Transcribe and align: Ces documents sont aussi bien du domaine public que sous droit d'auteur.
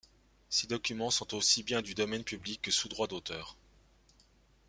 Ces 0.49 0.65
documents 0.65 1.11
sont 1.11 1.35
aussi 1.35 1.61
bien 1.61 1.83
du 1.83 1.93
domaine 1.93 2.23
public 2.23 2.59
que 2.63 2.71
sous 2.71 2.89
droit 2.89 3.05
d'auteur. 3.05 3.55